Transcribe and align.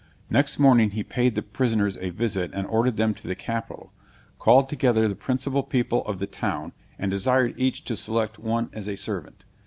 Next 0.31 0.57
morning 0.57 0.89
he 0.89 1.03
paid 1.03 1.35
the 1.35 1.43
prisoners 1.43 1.95
a 2.01 2.09
visit 2.09 2.49
and 2.55 2.65
ordered 2.65 2.97
them 2.97 3.13
to 3.13 3.27
the 3.27 3.35
capital, 3.35 3.93
called 4.39 4.67
together 4.67 5.07
the 5.07 5.13
principal 5.13 5.61
people 5.61 6.03
of 6.07 6.17
the 6.17 6.25
town, 6.25 6.73
and 6.97 7.11
desired 7.11 7.53
each 7.55 7.83
to 7.85 7.95
select 7.95 8.39
one 8.39 8.71
as 8.73 8.87
a 8.89 8.95
servant. 8.95 9.45